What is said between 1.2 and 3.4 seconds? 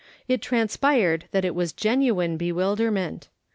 that it was genuine bewilderment.